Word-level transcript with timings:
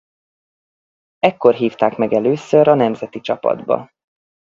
Ekkor 1.19 1.53
hívták 1.53 1.97
meg 1.97 2.13
először 2.13 2.67
a 2.67 2.73
nemzeti 2.75 3.19
csapatba. 3.19 3.89